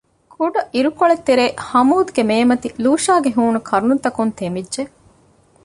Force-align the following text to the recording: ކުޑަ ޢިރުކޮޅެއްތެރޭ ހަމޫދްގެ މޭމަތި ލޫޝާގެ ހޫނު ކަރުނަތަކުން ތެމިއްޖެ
ކުޑަ 0.33 0.61
ޢިރުކޮޅެއްތެރޭ 0.73 1.45
ހަމޫދްގެ 1.67 2.23
މޭމަތި 2.29 2.67
ލޫޝާގެ 2.83 3.29
ހޫނު 3.37 3.59
ކަރުނަތަކުން 3.69 4.33
ތެމިއްޖެ 4.39 4.83